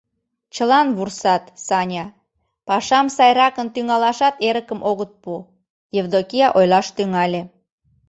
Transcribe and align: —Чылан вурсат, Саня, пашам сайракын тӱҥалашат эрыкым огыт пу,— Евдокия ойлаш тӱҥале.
—Чылан 0.53 0.87
вурсат, 0.97 1.43
Саня, 1.65 2.05
пашам 2.67 3.07
сайракын 3.15 3.67
тӱҥалашат 3.73 4.35
эрыкым 4.47 4.79
огыт 4.89 5.11
пу,— 5.21 5.33
Евдокия 5.99 6.47
ойлаш 6.57 6.87
тӱҥале. 6.95 7.41